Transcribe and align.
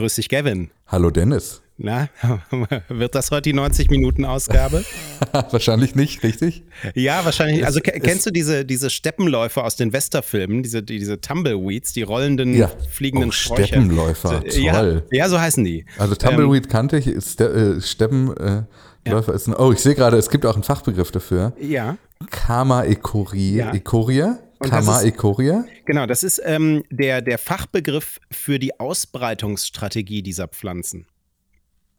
Grüß 0.00 0.14
dich, 0.14 0.30
Gavin. 0.30 0.70
Hallo 0.86 1.10
Dennis. 1.10 1.60
Na, 1.76 2.08
wird 2.88 3.14
das 3.14 3.30
heute 3.30 3.52
die 3.52 3.54
90-Minuten-Ausgabe? 3.54 4.82
wahrscheinlich 5.50 5.94
nicht, 5.94 6.22
richtig? 6.22 6.62
Ja, 6.94 7.22
wahrscheinlich. 7.26 7.66
Also 7.66 7.80
kennst 7.82 8.24
du 8.24 8.30
diese, 8.30 8.64
diese 8.64 8.88
Steppenläufer 8.88 9.62
aus 9.62 9.76
den 9.76 9.92
Westerfilmen, 9.92 10.62
diese, 10.62 10.82
diese 10.82 11.20
Tumbleweeds, 11.20 11.92
die 11.92 12.00
rollenden, 12.00 12.54
ja. 12.54 12.70
fliegenden 12.88 13.28
oh, 13.28 13.32
Sträucher? 13.32 13.66
Steppenläufer, 13.66 14.42
toll. 14.42 14.52
Ja, 14.62 15.02
ja, 15.10 15.28
so 15.28 15.38
heißen 15.38 15.62
die. 15.66 15.84
Also 15.98 16.14
Tumbleweed 16.14 16.64
ähm, 16.64 16.70
kannte 16.70 16.96
ich, 16.96 17.22
Ste 17.22 17.76
äh, 17.76 17.80
Steppenläufer 17.82 18.66
ja. 19.06 19.18
ist 19.34 19.48
ein, 19.48 19.54
oh, 19.54 19.70
ich 19.70 19.80
sehe 19.80 19.94
gerade, 19.94 20.16
es 20.16 20.30
gibt 20.30 20.46
auch 20.46 20.54
einen 20.54 20.64
Fachbegriff 20.64 21.10
dafür. 21.10 21.52
Ja. 21.60 21.98
Karma 22.30 22.84
Ekorie, 22.84 23.56
ja. 23.56 23.74
Ekorie? 23.74 24.32
Karma 24.60 25.02
Ekoria? 25.02 25.64
Genau, 25.86 26.06
das 26.06 26.22
ist 26.22 26.40
ähm, 26.44 26.84
der, 26.90 27.22
der 27.22 27.38
Fachbegriff 27.38 28.20
für 28.30 28.58
die 28.58 28.78
Ausbreitungsstrategie 28.78 30.22
dieser 30.22 30.48
Pflanzen. 30.48 31.06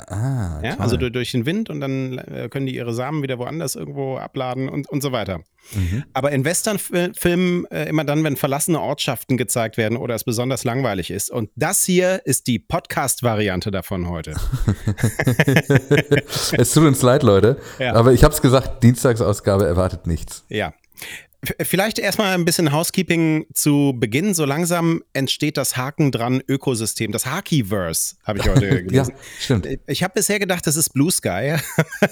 Ah, 0.07 0.59
ja, 0.63 0.77
also 0.77 0.97
durch 0.97 1.31
den 1.31 1.45
Wind 1.45 1.69
und 1.69 1.81
dann 1.81 2.17
äh, 2.17 2.49
können 2.49 2.65
die 2.65 2.75
ihre 2.75 2.93
Samen 2.93 3.21
wieder 3.21 3.37
woanders 3.37 3.75
irgendwo 3.75 4.17
abladen 4.17 4.69
und, 4.69 4.89
und 4.89 5.01
so 5.01 5.11
weiter. 5.11 5.41
Mhm. 5.73 6.03
Aber 6.13 6.31
in 6.31 6.43
Westernfilmen 6.43 7.65
äh, 7.65 7.87
immer 7.87 8.03
dann, 8.03 8.23
wenn 8.23 8.35
verlassene 8.35 8.79
Ortschaften 8.79 9.37
gezeigt 9.37 9.77
werden 9.77 9.97
oder 9.97 10.15
es 10.15 10.23
besonders 10.23 10.63
langweilig 10.63 11.11
ist. 11.11 11.29
Und 11.29 11.51
das 11.55 11.85
hier 11.85 12.21
ist 12.25 12.47
die 12.47 12.59
Podcast-Variante 12.59 13.69
davon 13.69 14.09
heute. 14.09 14.31
es 16.53 16.73
tut 16.73 16.85
uns 16.85 17.01
leid, 17.01 17.23
Leute. 17.23 17.57
Ja. 17.79 17.93
Aber 17.93 18.13
ich 18.13 18.23
habe 18.23 18.33
es 18.33 18.41
gesagt, 18.41 18.83
Dienstagsausgabe 18.83 19.67
erwartet 19.67 20.07
nichts. 20.07 20.45
Ja. 20.49 20.73
Vielleicht 21.61 21.97
erstmal 21.97 22.35
ein 22.35 22.45
bisschen 22.45 22.71
Housekeeping 22.71 23.47
zu 23.53 23.93
Beginn. 23.97 24.35
So 24.35 24.45
langsam 24.45 25.01
entsteht 25.13 25.57
das 25.57 25.75
Haken 25.75 26.11
dran 26.11 26.43
Ökosystem, 26.47 27.11
das 27.11 27.25
Hakiverse, 27.25 28.15
habe 28.23 28.39
ich 28.39 28.47
heute 28.47 28.83
gelesen. 28.83 29.13
ja, 29.13 29.23
stimmt. 29.39 29.67
Ich 29.87 30.03
habe 30.03 30.13
bisher 30.13 30.37
gedacht, 30.37 30.67
das 30.67 30.75
ist 30.75 30.93
Blue 30.93 31.09
Sky. 31.09 31.55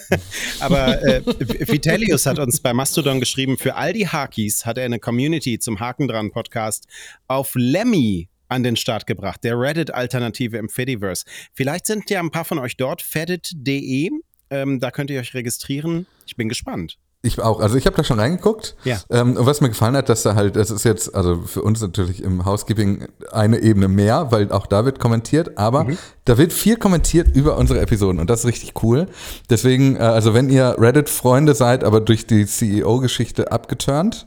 Aber 0.59 1.01
äh, 1.03 1.21
Vitellius 1.25 2.25
hat 2.25 2.39
uns 2.39 2.59
bei 2.59 2.73
Mastodon 2.73 3.19
geschrieben, 3.19 3.57
für 3.59 3.75
all 3.75 3.93
die 3.93 4.07
Hakis 4.07 4.65
hat 4.65 4.79
er 4.79 4.85
eine 4.85 4.99
Community 4.99 5.59
zum 5.59 5.79
Haken 5.79 6.07
dran 6.07 6.31
Podcast 6.31 6.87
auf 7.27 7.51
Lemmy 7.53 8.29
an 8.47 8.63
den 8.63 8.75
Start 8.75 9.05
gebracht, 9.05 9.43
der 9.43 9.59
Reddit-Alternative 9.59 10.57
im 10.57 10.69
Fediverse. 10.69 11.25
Vielleicht 11.53 11.85
sind 11.85 12.09
ja 12.09 12.19
ein 12.19 12.31
paar 12.31 12.45
von 12.45 12.57
euch 12.57 12.77
dort, 12.77 13.03
fedit.de. 13.03 14.09
Ähm, 14.49 14.79
da 14.79 14.89
könnt 14.89 15.11
ihr 15.11 15.19
euch 15.19 15.35
registrieren. 15.35 16.07
Ich 16.25 16.35
bin 16.35 16.49
gespannt. 16.49 16.97
Ich 17.21 17.41
auch. 17.41 17.59
Also 17.59 17.75
ich 17.75 17.85
habe 17.85 17.97
da 17.97 18.03
schon 18.05 18.17
reingeguckt. 18.17 18.77
Ja. 18.85 18.97
Ähm, 19.09 19.35
und 19.35 19.45
was 19.45 19.59
mir 19.59 19.67
gefallen 19.67 19.97
hat, 19.97 20.07
dass 20.07 20.23
da 20.23 20.35
halt, 20.35 20.55
das 20.55 20.71
ist 20.71 20.85
jetzt, 20.85 21.13
also 21.13 21.41
für 21.41 21.61
uns 21.61 21.81
natürlich 21.81 22.23
im 22.23 22.45
Housekeeping 22.45 23.07
eine 23.31 23.59
Ebene 23.59 23.89
mehr, 23.89 24.31
weil 24.31 24.49
auch 24.53 24.67
da 24.67 24.85
wird 24.85 24.99
kommentiert, 24.99 25.57
aber 25.57 25.83
mhm. 25.83 25.97
da 26.23 26.37
wird 26.37 26.53
viel 26.53 26.77
kommentiert 26.77 27.35
über 27.35 27.57
unsere 27.57 27.81
Episoden 27.81 28.21
und 28.21 28.29
das 28.29 28.41
ist 28.41 28.45
richtig 28.45 28.73
cool. 28.83 29.07
Deswegen, 29.49 29.97
äh, 29.97 29.99
also 29.99 30.33
wenn 30.33 30.49
ihr 30.49 30.75
Reddit-Freunde 30.79 31.55
seid, 31.55 31.83
aber 31.83 31.99
durch 31.99 32.25
die 32.25 32.45
CEO-Geschichte 32.45 33.51
abgeturnt, 33.51 34.25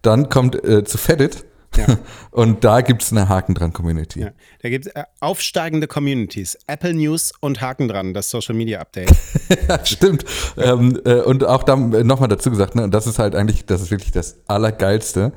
dann 0.00 0.30
kommt 0.30 0.64
äh, 0.64 0.82
zu 0.84 0.96
Fedit 0.96 1.44
ja. 1.86 1.98
Und 2.30 2.64
da 2.64 2.80
gibt 2.80 3.02
es 3.02 3.12
eine 3.12 3.28
Haken 3.28 3.54
dran 3.54 3.72
Community. 3.72 4.20
Ja. 4.20 4.30
Da 4.62 4.68
gibt 4.68 4.86
es 4.86 4.92
äh, 4.92 5.04
aufsteigende 5.20 5.86
Communities. 5.86 6.56
Apple 6.66 6.94
News 6.94 7.32
und 7.40 7.60
Haken 7.60 7.88
dran, 7.88 8.14
das 8.14 8.30
Social 8.30 8.54
Media 8.54 8.80
Update. 8.80 9.10
ja, 9.68 9.84
stimmt. 9.84 10.24
Ähm, 10.56 11.00
äh, 11.04 11.14
und 11.14 11.44
auch 11.44 11.62
da 11.62 11.74
äh, 11.74 12.04
nochmal 12.04 12.28
dazu 12.28 12.50
gesagt, 12.50 12.74
ne, 12.74 12.88
das 12.88 13.06
ist 13.06 13.18
halt 13.18 13.34
eigentlich, 13.34 13.66
das 13.66 13.82
ist 13.82 13.90
wirklich 13.90 14.12
das 14.12 14.38
Allergeilste. 14.46 15.32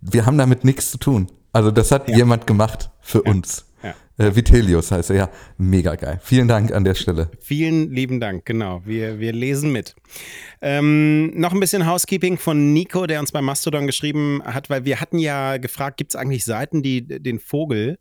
Wir 0.00 0.26
haben 0.26 0.38
damit 0.38 0.64
nichts 0.64 0.90
zu 0.90 0.98
tun. 0.98 1.28
Also 1.52 1.70
das 1.70 1.90
hat 1.90 2.08
jemand 2.08 2.46
gemacht 2.46 2.90
für 3.00 3.22
uns. 3.22 3.65
Äh, 4.18 4.34
Vitelius 4.34 4.90
heißt 4.90 5.10
er, 5.10 5.16
ja. 5.16 5.30
Mega 5.58 5.94
geil. 5.94 6.20
Vielen 6.22 6.48
Dank 6.48 6.72
an 6.72 6.84
der 6.84 6.94
Stelle. 6.94 7.30
Vielen 7.40 7.90
lieben 7.90 8.18
Dank, 8.18 8.46
genau. 8.46 8.82
Wir, 8.84 9.20
wir 9.20 9.32
lesen 9.32 9.72
mit. 9.72 9.94
Ähm, 10.62 11.38
noch 11.38 11.52
ein 11.52 11.60
bisschen 11.60 11.86
Housekeeping 11.86 12.38
von 12.38 12.72
Nico, 12.72 13.06
der 13.06 13.20
uns 13.20 13.32
bei 13.32 13.42
Mastodon 13.42 13.86
geschrieben 13.86 14.40
hat, 14.44 14.70
weil 14.70 14.84
wir 14.84 15.00
hatten 15.00 15.18
ja 15.18 15.58
gefragt, 15.58 15.98
gibt 15.98 16.12
es 16.12 16.16
eigentlich 16.16 16.44
Seiten, 16.44 16.82
die 16.82 17.06
den 17.06 17.38
Vogel 17.38 17.98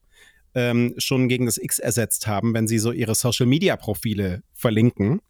ähm, 0.53 0.93
schon 0.97 1.27
gegen 1.27 1.45
das 1.45 1.57
X 1.57 1.79
ersetzt 1.79 2.27
haben, 2.27 2.53
wenn 2.53 2.67
sie 2.67 2.79
so 2.79 2.93
ihre 2.93 3.13
Social-Media-Profile 3.13 4.41
verlinken. 4.53 5.21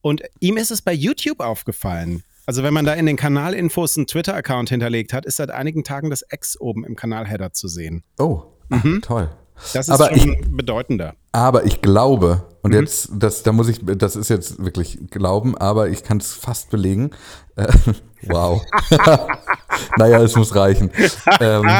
Und 0.00 0.22
ihm 0.38 0.56
ist 0.56 0.70
es 0.70 0.80
bei 0.80 0.92
YouTube 0.92 1.40
aufgefallen. 1.40 2.22
Also 2.46 2.62
wenn 2.62 2.74
man 2.74 2.84
da 2.84 2.92
in 2.92 3.06
den 3.06 3.16
Kanalinfos 3.16 3.96
einen 3.96 4.06
Twitter-Account 4.06 4.68
hinterlegt 4.68 5.12
hat, 5.12 5.24
ist 5.24 5.36
seit 5.36 5.50
einigen 5.50 5.82
Tagen 5.82 6.10
das 6.10 6.22
X 6.30 6.60
oben 6.60 6.84
im 6.84 6.94
Kanalheader 6.94 7.52
zu 7.52 7.68
sehen. 7.68 8.04
Oh, 8.18 8.42
mhm. 8.68 9.00
toll. 9.02 9.30
Das 9.72 9.88
ist 9.88 9.90
aber 9.90 10.16
schon 10.16 10.32
ich, 10.34 10.50
bedeutender. 10.50 11.14
Aber 11.32 11.64
ich 11.64 11.80
glaube, 11.80 12.44
und 12.62 12.72
mhm. 12.72 12.80
jetzt, 12.80 13.10
das, 13.12 13.42
da 13.42 13.52
muss 13.52 13.68
ich, 13.68 13.80
das 13.82 14.16
ist 14.16 14.30
jetzt 14.30 14.62
wirklich 14.64 14.98
Glauben, 15.10 15.56
aber 15.56 15.88
ich 15.88 16.02
kann 16.02 16.18
es 16.18 16.32
fast 16.32 16.70
belegen. 16.70 17.10
Äh, 17.56 17.66
wow. 18.22 18.62
naja, 19.98 20.22
es 20.22 20.34
muss 20.36 20.54
reichen. 20.54 20.90
Ähm, 21.40 21.70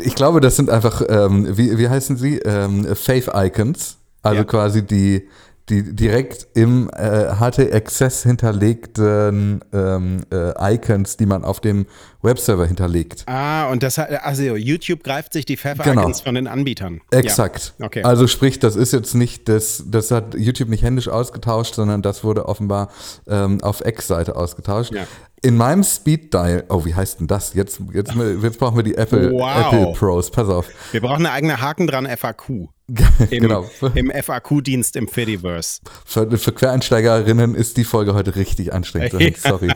ich 0.00 0.14
glaube, 0.14 0.40
das 0.40 0.56
sind 0.56 0.70
einfach, 0.70 1.02
ähm, 1.08 1.56
wie, 1.56 1.78
wie 1.78 1.88
heißen 1.88 2.16
sie? 2.16 2.38
Ähm, 2.38 2.94
Faith 2.94 3.30
Icons. 3.34 3.98
Also 4.22 4.38
ja. 4.38 4.44
quasi 4.44 4.86
die, 4.86 5.28
die 5.70 5.94
direkt 5.94 6.46
im 6.54 6.90
äh, 6.90 7.34
HT-Access 7.40 8.22
hinterlegten 8.22 9.60
ähm, 9.72 10.22
äh, 10.30 10.74
Icons, 10.74 11.16
die 11.16 11.24
man 11.24 11.42
auf 11.42 11.60
dem 11.60 11.86
Webserver 12.20 12.66
hinterlegt. 12.66 13.24
Ah, 13.26 13.70
und 13.70 13.82
das 13.82 13.96
hat, 13.96 14.10
also 14.10 14.42
YouTube 14.56 15.02
greift 15.02 15.32
sich 15.32 15.46
die 15.46 15.56
Pfeffer-Icons 15.56 16.18
genau. 16.18 16.24
von 16.24 16.34
den 16.34 16.46
Anbietern. 16.48 17.00
Exakt. 17.10 17.74
Ja. 17.78 17.86
Okay. 17.86 18.02
Also 18.02 18.26
sprich, 18.26 18.58
das 18.58 18.76
ist 18.76 18.92
jetzt 18.92 19.14
nicht, 19.14 19.48
das, 19.48 19.84
das 19.86 20.10
hat 20.10 20.34
YouTube 20.34 20.68
nicht 20.68 20.82
händisch 20.82 21.08
ausgetauscht, 21.08 21.74
sondern 21.74 22.02
das 22.02 22.24
wurde 22.24 22.46
offenbar 22.46 22.90
ähm, 23.26 23.62
auf 23.62 23.84
X-Seite 23.84 24.36
ausgetauscht. 24.36 24.92
Ja. 24.92 25.06
In 25.42 25.56
meinem 25.56 25.82
Speed 25.82 26.32
Dial, 26.32 26.64
oh, 26.68 26.84
wie 26.84 26.94
heißt 26.94 27.20
denn 27.20 27.26
das? 27.26 27.54
Jetzt, 27.54 27.80
jetzt, 27.92 28.14
jetzt 28.14 28.58
brauchen 28.58 28.76
wir 28.76 28.82
die 28.82 28.96
Apple, 28.96 29.32
wow. 29.32 29.72
Apple 29.72 29.92
Pros, 29.92 30.30
pass 30.30 30.48
auf. 30.48 30.68
Wir 30.92 31.00
brauchen 31.00 31.26
eine 31.26 31.32
eigene 31.32 31.60
Haken 31.60 31.86
dran 31.86 32.06
FAQ. 32.06 32.68
Im, 33.30 33.42
genau. 33.42 33.68
Im 33.94 34.10
FAQ-Dienst 34.10 34.96
im 34.96 35.08
Fediverse. 35.08 35.80
Für, 36.04 36.30
für 36.36 36.52
Quereinsteigerinnen 36.52 37.54
ist 37.54 37.78
die 37.78 37.84
Folge 37.84 38.14
heute 38.14 38.36
richtig 38.36 38.74
anstrengend. 38.74 39.36
Sorry. 39.38 39.70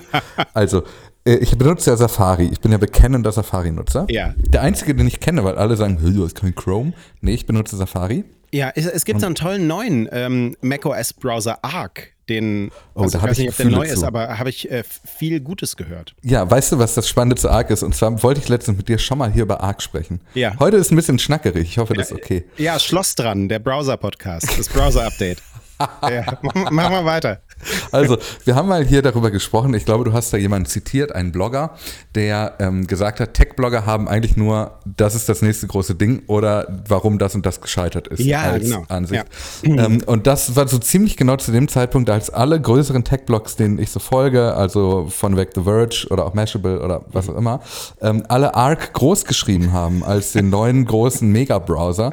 Also, 0.52 0.82
äh, 1.24 1.36
ich 1.36 1.56
benutze 1.56 1.90
ja 1.90 1.96
Safari. 1.96 2.48
Ich 2.52 2.60
bin 2.60 2.70
ja 2.70 2.78
bekennender 2.78 3.32
Safari-Nutzer. 3.32 4.06
Ja. 4.10 4.34
Der 4.36 4.60
einzige, 4.60 4.94
den 4.94 5.06
ich 5.06 5.20
kenne, 5.20 5.42
weil 5.44 5.56
alle 5.56 5.76
sagen, 5.76 5.98
du 6.02 6.24
hast 6.24 6.34
kein 6.34 6.54
Chrome. 6.54 6.92
Nee, 7.22 7.32
ich 7.32 7.46
benutze 7.46 7.76
Safari. 7.76 8.24
Ja, 8.52 8.72
es, 8.74 8.86
es 8.86 9.04
gibt 9.04 9.20
so 9.20 9.26
einen 9.26 9.34
tollen 9.34 9.66
neuen 9.66 10.08
ähm, 10.12 10.56
macOS-Browser 10.60 11.58
Arc. 11.62 12.12
Den, 12.28 12.70
oh, 12.94 13.04
also 13.04 13.16
da 13.16 13.24
ich 13.24 13.30
weiß 13.30 13.38
nicht, 13.38 13.48
ob 13.48 13.56
der 13.56 13.66
neu 13.66 13.86
ist, 13.86 14.04
aber 14.04 14.38
habe 14.38 14.50
ich 14.50 14.70
äh, 14.70 14.84
viel 14.84 15.40
Gutes 15.40 15.76
gehört. 15.76 16.14
Ja, 16.22 16.48
weißt 16.50 16.72
du, 16.72 16.78
was 16.78 16.94
das 16.94 17.08
Spannende 17.08 17.36
zu 17.36 17.48
Arc 17.48 17.70
ist? 17.70 17.82
Und 17.82 17.94
zwar 17.94 18.22
wollte 18.22 18.42
ich 18.42 18.50
letztens 18.50 18.76
mit 18.76 18.86
dir 18.86 18.98
schon 18.98 19.16
mal 19.16 19.32
hier 19.32 19.44
über 19.44 19.62
Arc 19.62 19.80
sprechen. 19.80 20.20
Ja. 20.34 20.54
Heute 20.58 20.76
ist 20.76 20.92
ein 20.92 20.96
bisschen 20.96 21.18
schnackerig. 21.18 21.62
Ich 21.70 21.78
hoffe, 21.78 21.94
das 21.94 22.10
ist 22.10 22.16
okay. 22.16 22.44
Ja, 22.58 22.78
Schloss 22.78 23.14
dran, 23.14 23.48
der 23.48 23.60
Browser-Podcast, 23.60 24.58
das 24.58 24.68
Browser-Update. 24.68 25.42
ja, 26.02 26.38
machen 26.70 26.92
wir 26.92 27.04
weiter. 27.06 27.40
Also, 27.90 28.18
wir 28.44 28.54
haben 28.54 28.68
mal 28.68 28.84
hier 28.84 29.02
darüber 29.02 29.30
gesprochen. 29.30 29.72
Ich 29.74 29.84
glaube, 29.84 30.04
du 30.04 30.12
hast 30.12 30.32
da 30.32 30.36
jemanden 30.36 30.66
zitiert, 30.66 31.14
einen 31.14 31.32
Blogger, 31.32 31.74
der 32.14 32.54
ähm, 32.58 32.86
gesagt 32.86 33.20
hat, 33.20 33.34
Tech-Blogger 33.34 33.86
haben 33.86 34.08
eigentlich 34.08 34.36
nur, 34.36 34.78
das 34.84 35.14
ist 35.14 35.28
das 35.28 35.42
nächste 35.42 35.66
große 35.66 35.94
Ding 35.94 36.22
oder 36.26 36.82
warum 36.86 37.18
das 37.18 37.34
und 37.34 37.46
das 37.46 37.60
gescheitert 37.60 38.08
ist 38.08 38.20
ja, 38.20 38.42
als 38.42 38.64
genau. 38.64 38.84
Ansicht. 38.88 39.24
Ja. 39.62 39.84
Ähm, 39.84 40.02
und 40.06 40.26
das 40.26 40.56
war 40.56 40.68
so 40.68 40.78
ziemlich 40.78 41.16
genau 41.16 41.36
zu 41.36 41.52
dem 41.52 41.68
Zeitpunkt, 41.68 42.10
als 42.10 42.30
alle 42.30 42.60
größeren 42.60 43.04
Tech-Blogs, 43.04 43.56
denen 43.56 43.78
ich 43.78 43.90
so 43.90 44.00
folge, 44.00 44.54
also 44.54 45.06
von 45.08 45.36
weg 45.36 45.50
The 45.54 45.62
Verge 45.62 46.06
oder 46.10 46.26
auch 46.26 46.34
Mashable 46.34 46.82
oder 46.82 47.02
was 47.12 47.28
auch 47.28 47.36
immer, 47.36 47.60
ähm, 48.00 48.24
alle 48.28 48.54
Arc 48.54 48.92
groß 48.92 49.24
geschrieben 49.24 49.72
haben 49.72 50.02
als 50.04 50.32
den 50.32 50.50
neuen 50.50 50.84
großen 50.84 51.30
Mega-Browser. 51.30 52.12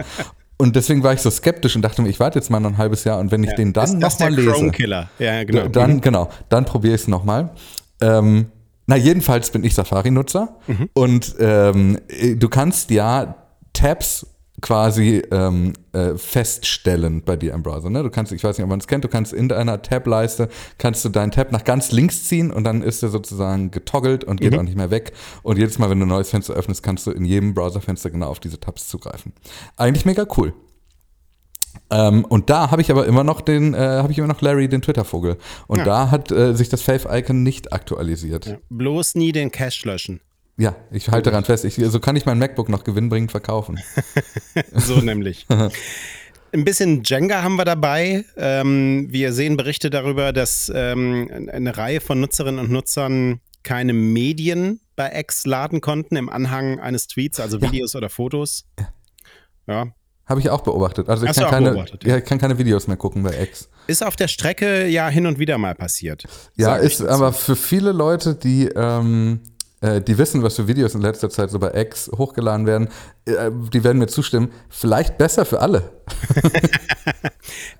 Und 0.57 0.75
deswegen 0.75 1.03
war 1.03 1.13
ich 1.13 1.21
so 1.21 1.29
skeptisch 1.29 1.75
und 1.75 1.81
dachte 1.81 2.01
mir, 2.01 2.09
ich 2.09 2.19
warte 2.19 2.39
jetzt 2.39 2.49
mal 2.49 2.59
noch 2.59 2.71
ein 2.71 2.77
halbes 2.77 3.03
Jahr 3.03 3.19
und 3.19 3.31
wenn 3.31 3.43
ich 3.43 3.49
ja, 3.51 3.55
den 3.55 3.73
dann 3.73 3.99
nochmal 3.99 4.33
lese. 4.33 4.51
Ja, 5.19 5.43
genau. 5.43 5.67
Dann, 5.67 5.99
genau, 6.01 6.29
dann 6.49 6.65
probiere 6.65 6.95
ich 6.95 7.01
es 7.01 7.07
nochmal. 7.07 7.51
Ähm, 8.01 8.47
na, 8.87 8.95
jedenfalls 8.95 9.49
bin 9.49 9.63
ich 9.63 9.73
Safari-Nutzer 9.73 10.57
mhm. 10.67 10.89
und 10.93 11.35
ähm, 11.39 11.99
du 12.35 12.47
kannst 12.49 12.91
ja 12.91 13.35
Tabs 13.73 14.27
quasi 14.61 15.21
ähm, 15.31 15.73
äh, 15.93 16.15
feststellen 16.15 17.23
bei 17.23 17.35
dir 17.35 17.53
im 17.53 17.63
Browser. 17.63 17.89
Ne? 17.89 18.03
Du 18.03 18.09
kannst, 18.09 18.31
ich 18.31 18.43
weiß 18.43 18.57
nicht, 18.57 18.63
ob 18.63 18.69
man 18.69 18.79
es 18.79 18.87
kennt, 18.87 19.03
du 19.03 19.07
kannst 19.07 19.33
in 19.33 19.49
deiner 19.49 19.81
Tab-Leiste, 19.81 20.49
kannst 20.77 21.03
du 21.03 21.09
deinen 21.09 21.31
Tab 21.31 21.51
nach 21.51 21.63
ganz 21.63 21.91
links 21.91 22.25
ziehen 22.25 22.51
und 22.51 22.63
dann 22.63 22.81
ist 22.81 23.03
er 23.03 23.09
sozusagen 23.09 23.71
getoggelt 23.71 24.23
und 24.23 24.39
geht 24.39 24.53
mhm. 24.53 24.59
auch 24.59 24.63
nicht 24.63 24.77
mehr 24.77 24.91
weg. 24.91 25.13
Und 25.43 25.57
jedes 25.57 25.77
Mal, 25.77 25.89
wenn 25.89 25.99
du 25.99 26.05
ein 26.05 26.09
neues 26.09 26.29
Fenster 26.29 26.53
öffnest, 26.53 26.83
kannst 26.83 27.05
du 27.05 27.11
in 27.11 27.25
jedem 27.25 27.53
Browserfenster 27.53 28.09
genau 28.09 28.29
auf 28.29 28.39
diese 28.39 28.59
Tabs 28.59 28.87
zugreifen. 28.87 29.33
Eigentlich 29.77 30.05
mega 30.05 30.25
cool. 30.37 30.53
Ähm, 31.91 32.25
und 32.25 32.49
da 32.49 32.71
habe 32.71 32.81
ich 32.81 32.89
aber 32.89 33.05
immer 33.05 33.23
noch 33.23 33.41
den, 33.41 33.73
äh, 33.73 33.77
habe 33.77 34.11
ich 34.11 34.17
immer 34.17 34.27
noch 34.27 34.41
Larry, 34.41 34.67
den 34.69 34.81
Twitter-Vogel. 34.81 35.37
Und 35.67 35.79
ja. 35.79 35.85
da 35.85 36.11
hat 36.11 36.31
äh, 36.31 36.53
sich 36.53 36.69
das 36.69 36.81
Faith-Icon 36.81 37.43
nicht 37.43 37.73
aktualisiert. 37.73 38.45
Ja. 38.45 38.57
Bloß 38.69 39.15
nie 39.15 39.31
den 39.31 39.51
Cache 39.51 39.87
löschen. 39.87 40.21
Ja, 40.57 40.75
ich 40.91 41.09
halte 41.09 41.31
daran 41.31 41.43
fest. 41.43 41.65
Ich, 41.65 41.75
so 41.75 41.99
kann 41.99 42.15
ich 42.15 42.25
mein 42.25 42.39
MacBook 42.39 42.69
noch 42.69 42.83
gewinnbringend 42.83 43.31
verkaufen. 43.31 43.79
so 44.73 45.01
nämlich. 45.01 45.45
Ein 45.49 46.63
bisschen 46.63 47.03
Jenga 47.03 47.43
haben 47.43 47.57
wir 47.57 47.65
dabei. 47.65 48.23
Ähm, 48.37 49.07
wir 49.09 49.33
sehen 49.33 49.57
Berichte 49.57 49.89
darüber, 49.89 50.31
dass 50.31 50.71
ähm, 50.73 51.49
eine 51.51 51.77
Reihe 51.77 51.99
von 51.99 52.21
Nutzerinnen 52.21 52.59
und 52.59 52.71
Nutzern 52.71 53.41
keine 53.63 53.91
Medien 53.91 54.79
bei 54.95 55.11
X 55.19 55.45
laden 55.45 55.81
konnten 55.81 56.15
im 56.15 56.29
Anhang 56.29 56.79
eines 56.79 57.07
Tweets, 57.07 57.41
also 57.41 57.61
Videos 57.61 57.93
ja. 57.93 57.97
oder 57.97 58.09
Fotos. 58.09 58.65
Ja. 59.67 59.87
Habe 60.25 60.39
ich 60.39 60.49
auch 60.49 60.61
beobachtet. 60.61 61.09
Also 61.09 61.25
ich 61.25 61.35
kann, 61.35 61.49
keine, 61.49 61.75
ja. 61.75 61.85
ja. 62.03 62.17
ich 62.17 62.25
kann 62.25 62.39
keine 62.39 62.57
Videos 62.57 62.87
mehr 62.87 62.97
gucken 62.97 63.23
bei 63.23 63.37
X. 63.41 63.69
Ist 63.87 64.03
auf 64.03 64.15
der 64.15 64.27
Strecke 64.27 64.87
ja 64.87 65.09
hin 65.09 65.27
und 65.27 65.37
wieder 65.37 65.57
mal 65.57 65.75
passiert. 65.75 66.23
Ja, 66.55 66.77
ist 66.77 67.01
aber 67.01 67.33
für 67.33 67.55
viele 67.55 67.91
Leute, 67.91 68.33
die, 68.35 68.67
ähm, 68.67 69.41
äh, 69.43 69.54
die 69.81 70.17
wissen, 70.17 70.41
was 70.41 70.55
für 70.55 70.67
Videos 70.67 70.95
in 70.95 71.01
letzter 71.01 71.29
Zeit 71.29 71.51
so 71.51 71.59
bei 71.59 71.73
X 71.73 72.09
hochgeladen 72.15 72.65
werden, 72.65 72.89
äh, 73.25 73.51
die 73.73 73.83
werden 73.83 73.99
mir 73.99 74.07
zustimmen, 74.07 74.51
vielleicht 74.69 75.17
besser 75.17 75.45
für 75.45 75.61
alle. 75.61 75.91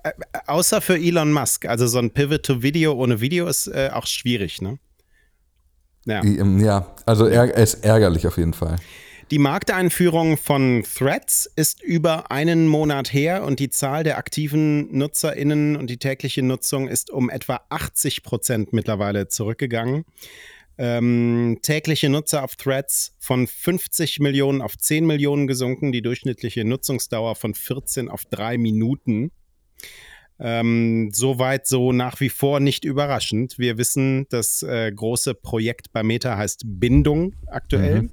Äh, 0.04 0.12
außer 0.46 0.80
für 0.80 0.96
Elon 0.96 1.32
Musk. 1.32 1.66
Also 1.66 1.86
so 1.86 1.98
ein 1.98 2.10
Pivot 2.10 2.44
to 2.44 2.62
Video 2.62 2.92
ohne 2.92 3.20
Video 3.20 3.46
ist 3.48 3.66
äh, 3.66 3.90
auch 3.92 4.06
schwierig, 4.06 4.62
ne? 4.62 4.78
Ja, 6.04 6.22
ähm, 6.22 6.60
ja 6.60 6.94
also 7.04 7.26
er, 7.26 7.54
ist 7.56 7.84
ärgerlich 7.84 8.26
auf 8.26 8.38
jeden 8.38 8.54
Fall. 8.54 8.76
Die 9.32 9.40
Markteinführung 9.40 10.36
von 10.36 10.84
Threads 10.84 11.50
ist 11.56 11.82
über 11.82 12.30
einen 12.30 12.68
Monat 12.68 13.12
her 13.12 13.42
und 13.42 13.58
die 13.58 13.70
Zahl 13.70 14.04
der 14.04 14.18
aktiven 14.18 14.96
NutzerInnen 14.96 15.76
und 15.76 15.90
die 15.90 15.98
tägliche 15.98 16.44
Nutzung 16.44 16.86
ist 16.86 17.10
um 17.10 17.28
etwa 17.28 17.60
80 17.68 18.22
Prozent 18.22 18.72
mittlerweile 18.72 19.26
zurückgegangen. 19.26 20.04
Ähm, 20.78 21.58
tägliche 21.62 22.10
Nutzer 22.10 22.44
auf 22.44 22.56
Threads 22.56 23.14
von 23.18 23.46
50 23.46 24.20
Millionen 24.20 24.60
auf 24.60 24.76
10 24.76 25.06
Millionen 25.06 25.46
gesunken, 25.46 25.90
die 25.90 26.02
durchschnittliche 26.02 26.64
Nutzungsdauer 26.64 27.34
von 27.34 27.54
14 27.54 28.08
auf 28.10 28.24
3 28.26 28.58
Minuten. 28.58 29.30
Ähm, 30.38 31.10
Soweit 31.12 31.66
so 31.66 31.92
nach 31.92 32.20
wie 32.20 32.28
vor 32.28 32.60
nicht 32.60 32.84
überraschend. 32.84 33.58
Wir 33.58 33.78
wissen, 33.78 34.26
das 34.28 34.62
äh, 34.62 34.92
große 34.92 35.34
Projekt 35.34 35.92
bei 35.92 36.02
Meta 36.02 36.36
heißt 36.36 36.62
Bindung 36.66 37.34
aktuell. 37.46 38.02
Mhm. 38.02 38.10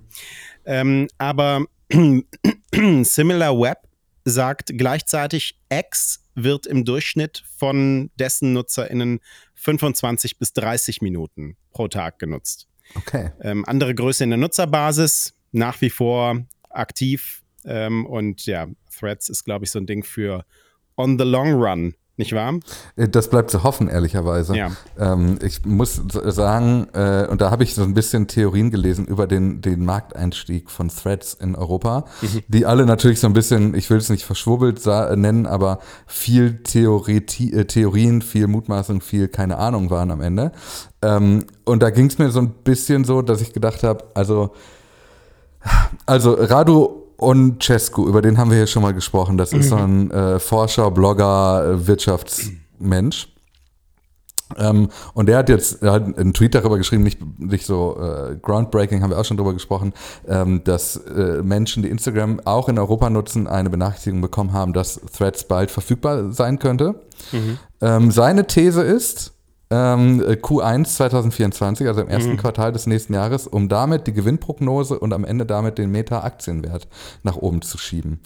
Ähm, 0.66 1.08
aber 1.18 1.66
Similar 2.72 3.60
Web 3.60 3.80
sagt 4.24 4.72
gleichzeitig, 4.78 5.60
X 5.70 6.23
wird 6.36 6.66
im 6.66 6.86
Durchschnitt 6.86 7.44
von 7.58 8.12
dessen 8.16 8.54
NutzerInnen 8.54 9.20
25 9.56 10.40
bis 10.40 10.54
30 10.54 11.02
Minuten 11.02 11.58
pro 11.72 11.88
Tag 11.88 12.20
genutzt. 12.20 12.68
Okay. 12.96 13.32
Ähm, 13.42 13.66
andere 13.66 13.96
Größe 13.96 14.24
in 14.24 14.30
der 14.30 14.38
Nutzerbasis, 14.38 15.34
nach 15.52 15.82
wie 15.82 15.90
vor 15.90 16.46
aktiv. 16.70 17.44
Ähm, 17.66 18.06
und 18.06 18.46
ja, 18.46 18.68
Threads 18.92 19.30
ist, 19.30 19.44
glaube 19.44 19.66
ich, 19.66 19.72
so 19.72 19.80
ein 19.80 19.86
Ding 19.86 20.04
für 20.04 20.46
on 20.98 21.18
the 21.18 21.26
long 21.26 21.54
run 21.54 21.96
nicht 22.16 22.34
wahr? 22.34 22.60
Äh, 22.96 23.10
das 23.10 23.30
bleibt 23.30 23.50
zu 23.50 23.64
hoffen, 23.64 23.88
ehrlicherweise. 23.88 24.56
Ja. 24.56 24.72
Ähm, 25.00 25.40
ich 25.42 25.66
muss 25.66 26.02
sagen, 26.12 26.88
äh, 26.94 27.26
und 27.28 27.42
da 27.42 27.50
habe 27.50 27.64
ich 27.64 27.74
so 27.74 27.82
ein 27.84 27.96
bisschen 27.96 28.28
Theorien 28.28 28.70
gelesen 28.70 29.06
über 29.06 29.26
den, 29.26 29.62
den 29.62 29.84
Markteinstieg 29.84 30.70
von 30.70 30.90
Threads 30.90 31.34
in 31.34 31.56
Europa, 31.56 32.06
mhm. 32.22 32.44
die 32.48 32.66
alle 32.68 32.86
natürlich 32.86 33.20
so 33.20 33.28
ein 33.28 33.34
bisschen, 33.34 33.74
ich 33.74 33.90
will 33.90 33.98
es 33.98 34.10
nicht 34.10 34.26
verschwurbelt 34.26 34.86
nennen, 34.86 35.48
aber 35.48 35.80
viel 36.06 36.62
Theorie, 36.64 37.24
äh, 37.52 37.66
Theorien, 37.66 38.22
viel 38.22 38.48
Mutmaßung, 38.48 39.02
viel 39.02 39.28
keine 39.28 39.58
Ahnung 39.58 39.90
waren 39.90 40.12
am 40.12 40.22
Ende. 40.22 40.52
Ähm, 41.02 41.46
und 41.66 41.82
da 41.82 41.90
ging 41.90 42.08
es 42.08 42.20
mir 42.20 42.30
so 42.30 42.40
ein 42.40 42.50
bisschen 42.64 43.06
so, 43.06 43.22
dass 43.24 43.42
ich 43.42 43.54
gedacht 43.54 43.84
habe, 43.84 44.04
also, 44.14 44.52
also 46.06 46.34
Radu 46.34 47.03
und 47.18 47.64
Cescu, 47.64 48.08
über 48.08 48.22
den 48.22 48.38
haben 48.38 48.50
wir 48.50 48.58
hier 48.58 48.68
schon 48.68 48.82
mal 48.82 48.94
gesprochen. 48.94 49.38
Das 49.38 49.54
ist 49.54 49.70
so 49.70 49.76
ein 49.76 50.12
äh, 50.12 50.40
Forscher, 50.40 50.92
Blogger, 50.92 51.66
äh, 51.66 51.88
Wirtschaftsmensch. 51.88 53.30
Ähm, 54.58 54.90
und 55.14 55.28
der 55.28 55.38
hat 55.38 55.50
jetzt 55.50 55.82
er 55.82 55.94
hat 55.94 56.04
einen 56.04 56.34
Tweet 56.34 56.54
darüber 56.56 56.78
geschrieben, 56.78 57.04
nicht, 57.04 57.20
nicht 57.40 57.66
so 57.66 57.98
äh, 58.00 58.36
groundbreaking, 58.36 59.02
haben 59.02 59.10
wir 59.10 59.18
auch 59.18 59.26
schon 59.26 59.38
darüber 59.38 59.54
gesprochen, 59.54 59.94
ähm, 60.28 60.64
dass 60.64 60.96
äh, 60.96 61.42
Menschen, 61.42 61.84
die 61.84 61.90
Instagram 61.90 62.40
auch 62.46 62.70
in 62.70 62.78
Europa 62.78 63.10
nutzen, 63.10 63.48
eine 63.48 63.70
Benachrichtigung 63.70 64.22
bekommen 64.22 64.54
haben, 64.54 64.74
dass 64.74 65.00
Threads 65.18 65.46
bald 65.46 65.72
verfügbar 65.72 66.32
sein 66.32 66.60
könnte. 66.60 66.96
Mhm. 67.32 67.58
Ähm, 67.82 68.12
seine 68.12 68.46
These 68.46 68.84
ist, 68.84 69.34
ähm, 69.70 70.22
Q1 70.22 70.86
2024, 70.86 71.88
also 71.88 72.02
im 72.02 72.08
ersten 72.08 72.32
mhm. 72.32 72.38
Quartal 72.38 72.72
des 72.72 72.86
nächsten 72.86 73.14
Jahres, 73.14 73.48
um 73.48 73.70
damit 73.70 74.08
die 74.08 74.14
Gewinnprognose 74.14 75.00
und 75.00 75.14
am 75.14 75.26
Ende 75.26 75.46
damit 75.46 75.78
den 75.78 75.92
Meta-Aktienwert 75.92 76.88
nach 77.24 77.38
oben 77.38 77.62
zu 77.62 77.78
schieben. 77.78 78.20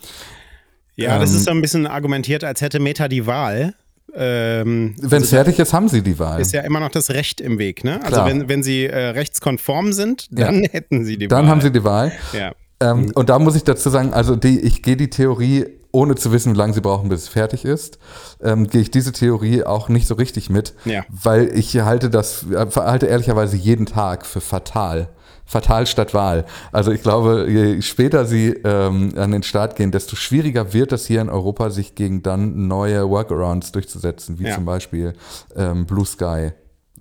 Ja, 0.95 1.16
ähm, 1.16 1.22
das 1.22 1.31
ist 1.31 1.45
so 1.45 1.51
ein 1.51 1.62
bisschen 1.62 1.88
argumentiert, 1.88 2.44
als 2.44 2.62
hätte 2.62 2.80
Meta 2.80 3.07
die 3.07 3.25
Wahl. 3.25 3.75
Ähm, 4.16 4.95
wenn 4.98 5.22
es 5.22 5.34
also 5.34 5.36
fertig 5.36 5.60
ist, 5.60 5.74
haben 5.74 5.89
sie 5.89 6.01
die 6.01 6.18
Wahl. 6.18 6.42
Ist 6.42 6.54
ja 6.54 6.62
immer 6.62 6.80
noch 6.80 6.89
das 6.89 7.12
Recht 7.12 7.40
im 7.40 7.60
Weg, 7.60 7.83
ne? 7.83 8.00
Also 8.04 8.25
wenn, 8.25 8.50
wenn 8.50 8.63
sie 8.63 8.86
äh, 8.86 9.10
rechtskonform 9.10 9.94
sind, 9.94 10.28
dann 10.31 10.63
ja. 10.63 10.69
hätten 10.72 11.06
sie 11.06 11.18
die 11.18 11.28
dann 11.28 11.38
Wahl. 11.38 11.44
Dann 11.44 11.51
haben 11.51 11.62
sie 11.62 11.72
die 11.72 11.83
Wahl. 11.83 12.12
Ja. 12.33 12.54
Ähm, 12.80 13.01
mhm. 13.01 13.12
Und 13.16 13.30
da 13.30 13.38
muss 13.40 13.56
ich 13.56 13.63
dazu 13.63 13.90
sagen, 13.90 14.13
also 14.13 14.36
die, 14.36 14.60
ich 14.60 14.81
gehe 14.81 14.98
die 14.98 15.10
Theorie 15.10 15.66
ohne 15.98 16.14
zu 16.14 16.32
wissen, 16.32 16.54
wie 16.54 16.58
lange 16.58 16.74
sie 16.74 16.82
brauchen, 16.82 17.10
bis 17.10 17.24
es 17.24 17.28
fertig 17.28 17.66
ist, 17.66 17.98
ähm, 18.44 18.68
gehe 18.68 18.82
ich 18.82 18.92
diese 18.92 19.14
Theorie 19.14 19.64
auch 19.64 19.90
nicht 19.90 20.08
so 20.08 20.14
richtig 20.14 20.52
mit, 20.52 20.76
ja. 20.86 21.04
weil 21.10 21.50
ich 21.58 21.76
halte 21.80 22.12
das, 22.12 22.46
halte 22.52 23.08
ehrlicherweise 23.08 23.58
jeden 23.58 23.88
Tag 23.88 24.28
für 24.28 24.40
fatal. 24.40 25.10
Fatal 25.44 25.88
statt 25.88 26.14
Wahl. 26.14 26.46
Also 26.72 26.92
ich 26.92 27.02
glaube, 27.02 27.48
je 27.50 27.82
später 27.82 28.26
sie 28.26 28.50
ähm, 28.50 29.14
an 29.16 29.32
den 29.32 29.44
Start 29.44 29.76
gehen, 29.76 29.92
desto 29.92 30.16
schwieriger 30.16 30.74
wird 30.74 30.92
es 30.92 31.08
hier 31.08 31.22
in 31.22 31.30
Europa, 31.30 31.72
sich 31.72 31.96
gegen 31.96 32.22
dann 32.22 32.68
neue 32.68 33.10
Workarounds 33.10 33.72
durchzusetzen, 33.72 34.40
wie 34.40 34.48
ja. 34.48 34.56
zum 34.56 34.66
Beispiel 34.66 35.14
ähm, 35.56 35.86
Blue 35.88 36.06
Sky 36.06 36.52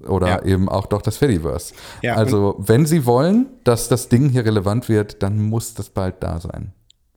oder 0.07 0.29
ja. 0.29 0.43
eben 0.45 0.69
auch 0.69 0.87
doch 0.87 1.03
das 1.03 1.17
Fediverse. 1.19 1.75
Also 2.15 2.55
wenn 2.59 2.87
sie 2.87 3.05
wollen, 3.05 3.47
dass 3.65 3.89
das 3.89 4.09
Ding 4.09 4.31
hier 4.31 4.45
relevant 4.45 4.89
wird, 4.89 5.23
dann 5.23 5.41
muss 5.41 5.75
das 5.75 5.91
bald 5.91 6.23
da 6.23 6.41
sein. 6.41 6.73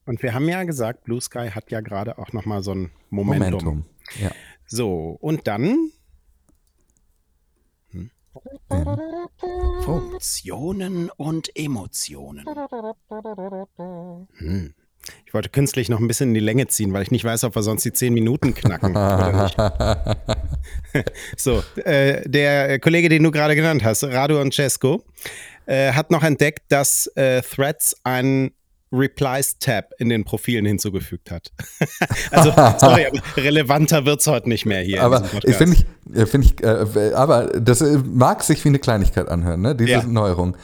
Und 0.06 0.22
wir 0.22 0.34
haben 0.34 0.48
ja 0.48 0.64
gesagt, 0.64 1.04
Blue 1.04 1.20
Sky 1.20 1.50
hat 1.50 1.70
ja 1.70 1.80
gerade 1.80 2.18
auch 2.18 2.32
noch 2.32 2.44
mal 2.44 2.62
so 2.62 2.72
ein 2.72 2.90
Momentum. 3.10 3.64
Momentum. 3.64 3.84
Ja. 4.20 4.30
So, 4.66 5.18
und 5.20 5.46
dann 5.46 5.90
hm? 7.90 8.10
Funktionen 9.82 11.10
und 11.10 11.50
Emotionen. 11.56 12.44
Hm. 14.36 14.74
Ich 15.26 15.34
wollte 15.34 15.48
künstlich 15.48 15.88
noch 15.88 15.98
ein 15.98 16.08
bisschen 16.08 16.28
in 16.28 16.34
die 16.34 16.40
Länge 16.40 16.66
ziehen, 16.66 16.92
weil 16.92 17.02
ich 17.02 17.10
nicht 17.10 17.24
weiß, 17.24 17.44
ob 17.44 17.54
wir 17.54 17.62
sonst 17.62 17.84
die 17.84 17.92
zehn 17.92 18.12
Minuten 18.12 18.54
knacken 18.54 18.90
oder 18.90 19.44
nicht. 19.44 19.56
so, 21.36 21.62
äh, 21.84 22.28
der 22.28 22.78
Kollege, 22.80 23.08
den 23.08 23.22
du 23.22 23.30
gerade 23.30 23.56
genannt 23.56 23.82
hast, 23.82 24.04
Radu 24.04 24.40
und 24.40 24.52
Cesco, 24.52 25.02
äh, 25.66 25.92
hat 25.92 26.10
noch 26.10 26.22
entdeckt, 26.22 26.64
dass 26.68 27.06
äh, 27.16 27.42
Threads 27.42 27.96
ein 28.04 28.52
Replies-Tab 28.92 29.92
in 29.98 30.08
den 30.08 30.24
Profilen 30.24 30.66
hinzugefügt 30.66 31.30
hat. 31.30 31.52
also, 32.30 32.50
sorry, 32.78 33.06
aber 33.06 33.20
relevanter 33.36 34.04
wird 34.04 34.20
es 34.20 34.26
heute 34.26 34.48
nicht 34.48 34.66
mehr 34.66 34.82
hier. 34.82 35.02
Aber 35.02 35.22
ich 35.44 35.56
finde 35.56 35.76
ich, 35.76 36.28
find 36.28 36.44
ich 36.44 36.64
äh, 36.64 37.12
aber 37.14 37.46
das 37.46 37.80
äh, 37.80 37.98
mag 37.98 38.42
sich 38.42 38.64
wie 38.64 38.68
eine 38.68 38.78
Kleinigkeit 38.78 39.28
anhören, 39.28 39.60
ne? 39.60 39.74
diese 39.76 39.90
ja. 39.90 40.02
Neuerung. 40.02 40.56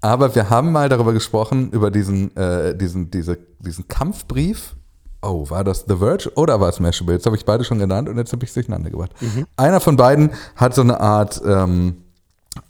Aber 0.00 0.34
wir 0.34 0.48
haben 0.50 0.72
mal 0.72 0.88
darüber 0.88 1.12
gesprochen, 1.12 1.70
über 1.70 1.90
diesen, 1.90 2.36
äh, 2.36 2.76
diesen, 2.76 3.10
diese, 3.10 3.38
diesen 3.58 3.88
Kampfbrief. 3.88 4.74
Oh, 5.20 5.50
war 5.50 5.64
das 5.64 5.84
The 5.88 5.96
Verge 5.96 6.30
oder 6.36 6.60
war 6.60 6.68
es 6.68 6.78
Mashable? 6.78 7.14
Jetzt 7.14 7.26
habe 7.26 7.34
ich 7.34 7.44
beide 7.44 7.64
schon 7.64 7.80
genannt 7.80 8.08
und 8.08 8.16
jetzt 8.18 8.32
habe 8.32 8.44
ich 8.44 8.50
es 8.50 8.54
durcheinander 8.54 8.90
gebracht. 8.90 9.10
Mhm. 9.20 9.46
Einer 9.56 9.80
von 9.80 9.96
beiden 9.96 10.30
hat 10.54 10.74
so 10.76 10.82
eine 10.82 11.00
Art 11.00 11.40
ähm, 11.44 12.04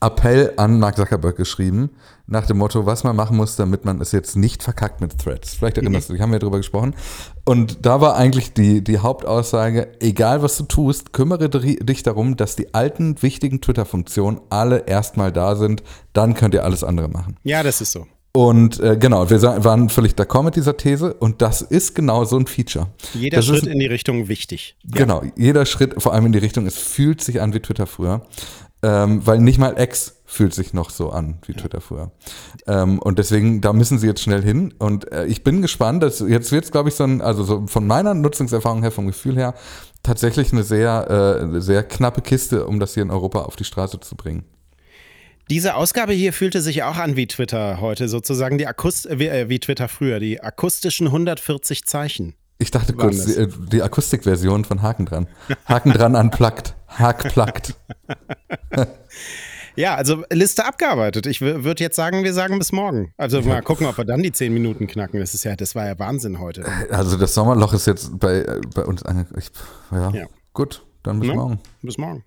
Appell 0.00 0.52
an 0.56 0.78
Mark 0.78 0.96
Zuckerberg 0.96 1.36
geschrieben, 1.36 1.90
nach 2.26 2.46
dem 2.46 2.58
Motto, 2.58 2.86
was 2.86 3.04
man 3.04 3.16
machen 3.16 3.36
muss, 3.36 3.56
damit 3.56 3.84
man 3.84 4.00
es 4.00 4.12
jetzt 4.12 4.36
nicht 4.36 4.62
verkackt 4.62 5.00
mit 5.00 5.18
Threads. 5.18 5.54
Vielleicht 5.54 5.78
erinnerst 5.78 6.08
mhm. 6.08 6.12
du 6.12 6.16
dich, 6.16 6.22
haben 6.22 6.32
wir 6.32 6.38
darüber 6.38 6.58
gesprochen. 6.58 6.94
Und 7.44 7.86
da 7.86 8.00
war 8.00 8.16
eigentlich 8.16 8.52
die, 8.52 8.84
die 8.84 8.98
Hauptaussage, 8.98 9.88
egal 10.00 10.42
was 10.42 10.56
du 10.58 10.64
tust, 10.64 11.12
kümmere 11.12 11.48
dich 11.48 12.02
darum, 12.02 12.36
dass 12.36 12.56
die 12.56 12.74
alten, 12.74 13.22
wichtigen 13.22 13.60
Twitter-Funktionen 13.60 14.40
alle 14.50 14.86
erstmal 14.86 15.32
da 15.32 15.56
sind, 15.56 15.82
dann 16.12 16.34
könnt 16.34 16.54
ihr 16.54 16.64
alles 16.64 16.84
andere 16.84 17.08
machen. 17.08 17.36
Ja, 17.44 17.62
das 17.62 17.80
ist 17.80 17.92
so. 17.92 18.06
Und 18.32 18.78
äh, 18.80 18.96
genau, 18.96 19.30
wir 19.30 19.42
waren 19.42 19.88
völlig 19.88 20.12
d'accord 20.12 20.44
mit 20.44 20.54
dieser 20.54 20.76
These 20.76 21.14
und 21.14 21.42
das 21.42 21.62
ist 21.62 21.94
genau 21.94 22.24
so 22.24 22.38
ein 22.38 22.46
Feature. 22.46 22.88
Jeder 23.14 23.38
das 23.38 23.46
Schritt 23.46 23.62
ist, 23.62 23.68
in 23.68 23.80
die 23.80 23.86
Richtung 23.86 24.28
wichtig. 24.28 24.76
Genau, 24.84 25.22
ja. 25.24 25.32
jeder 25.36 25.66
Schritt, 25.66 26.00
vor 26.00 26.12
allem 26.12 26.26
in 26.26 26.32
die 26.32 26.38
Richtung, 26.38 26.66
es 26.66 26.76
fühlt 26.76 27.20
sich 27.20 27.40
an 27.40 27.54
wie 27.54 27.60
Twitter 27.60 27.86
früher. 27.86 28.22
Ähm, 28.82 29.26
weil 29.26 29.38
nicht 29.38 29.58
mal 29.58 29.80
X 29.80 30.14
fühlt 30.24 30.54
sich 30.54 30.72
noch 30.72 30.90
so 30.90 31.10
an 31.10 31.38
wie 31.46 31.54
Twitter 31.54 31.80
früher. 31.80 32.12
Ähm, 32.66 32.98
und 32.98 33.18
deswegen, 33.18 33.60
da 33.60 33.72
müssen 33.72 33.98
sie 33.98 34.06
jetzt 34.06 34.22
schnell 34.22 34.42
hin. 34.42 34.74
Und 34.78 35.10
äh, 35.10 35.24
ich 35.26 35.42
bin 35.42 35.62
gespannt, 35.62 36.02
dass 36.02 36.20
jetzt 36.20 36.52
wird 36.52 36.64
es, 36.64 36.70
glaube 36.70 36.90
ich, 36.90 36.94
so 36.94 37.04
ein, 37.04 37.20
also 37.20 37.42
so 37.42 37.66
von 37.66 37.86
meiner 37.86 38.14
Nutzungserfahrung 38.14 38.82
her, 38.82 38.92
vom 38.92 39.06
Gefühl 39.06 39.36
her, 39.36 39.54
tatsächlich 40.02 40.52
eine 40.52 40.62
sehr, 40.62 41.50
äh, 41.56 41.60
sehr 41.60 41.82
knappe 41.82 42.20
Kiste, 42.20 42.66
um 42.66 42.78
das 42.78 42.94
hier 42.94 43.02
in 43.02 43.10
Europa 43.10 43.40
auf 43.40 43.56
die 43.56 43.64
Straße 43.64 44.00
zu 44.00 44.16
bringen. 44.16 44.44
Diese 45.50 45.76
Ausgabe 45.76 46.12
hier 46.12 46.34
fühlte 46.34 46.60
sich 46.60 46.82
auch 46.82 46.98
an 46.98 47.16
wie 47.16 47.26
Twitter 47.26 47.80
heute, 47.80 48.08
sozusagen 48.08 48.58
die 48.58 48.66
Akust 48.66 49.06
äh, 49.06 49.48
wie, 49.48 49.58
Twitter 49.58 49.88
früher, 49.88 50.20
die 50.20 50.42
akustischen 50.42 51.06
140 51.06 51.86
Zeichen. 51.86 52.34
Ich 52.58 52.70
dachte 52.70 52.92
kurz, 52.92 53.24
die, 53.24 53.32
äh, 53.32 53.48
die 53.72 53.82
Akustikversion 53.82 54.66
von 54.66 54.82
Haken 54.82 55.06
dran. 55.06 55.26
Haken 55.64 55.92
dran 55.92 56.14
unplugged. 56.14 56.74
Hack 56.88 57.32
plugged. 57.32 57.74
Ja, 59.78 59.94
also 59.94 60.24
Liste 60.32 60.64
abgearbeitet. 60.64 61.26
Ich 61.26 61.40
würde 61.40 61.84
jetzt 61.84 61.94
sagen, 61.94 62.24
wir 62.24 62.34
sagen 62.34 62.58
bis 62.58 62.72
morgen. 62.72 63.12
Also 63.16 63.40
mal 63.42 63.62
gucken, 63.62 63.86
ob 63.86 63.96
wir 63.96 64.04
dann 64.04 64.24
die 64.24 64.32
zehn 64.32 64.52
Minuten 64.52 64.88
knacken. 64.88 65.20
Das 65.20 65.34
ist 65.34 65.44
ja, 65.44 65.54
das 65.54 65.76
war 65.76 65.86
ja 65.86 65.96
Wahnsinn 66.00 66.40
heute. 66.40 66.66
Also 66.90 67.16
das 67.16 67.32
Sommerloch 67.32 67.72
ist 67.74 67.86
jetzt 67.86 68.18
bei, 68.18 68.44
bei 68.74 68.84
uns 68.84 69.04
ange 69.04 69.26
ich, 69.36 69.50
ja, 69.92 70.10
ja, 70.10 70.26
gut, 70.52 70.84
dann 71.04 71.20
bis 71.20 71.28
Na? 71.28 71.36
morgen. 71.36 71.60
Bis 71.82 71.96
morgen. 71.96 72.24